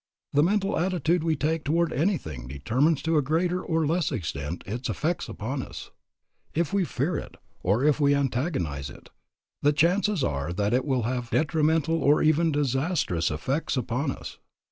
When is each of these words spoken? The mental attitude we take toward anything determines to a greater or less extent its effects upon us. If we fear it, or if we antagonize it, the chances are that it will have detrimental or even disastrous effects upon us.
The 0.33 0.41
mental 0.41 0.79
attitude 0.79 1.23
we 1.23 1.35
take 1.35 1.63
toward 1.63 1.93
anything 1.93 2.47
determines 2.47 3.03
to 3.03 3.17
a 3.17 3.21
greater 3.21 3.61
or 3.61 3.85
less 3.85 4.11
extent 4.11 4.63
its 4.65 4.89
effects 4.89 5.29
upon 5.29 5.61
us. 5.61 5.91
If 6.55 6.73
we 6.73 6.85
fear 6.85 7.17
it, 7.19 7.35
or 7.61 7.83
if 7.83 7.99
we 7.99 8.15
antagonize 8.15 8.89
it, 8.89 9.11
the 9.61 9.73
chances 9.73 10.23
are 10.23 10.53
that 10.53 10.73
it 10.73 10.85
will 10.85 11.03
have 11.03 11.29
detrimental 11.29 12.01
or 12.01 12.23
even 12.23 12.51
disastrous 12.51 13.29
effects 13.29 13.77
upon 13.77 14.09
us. 14.09 14.39